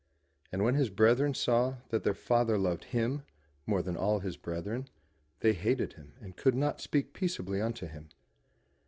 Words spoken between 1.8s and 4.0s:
that their father loved him more than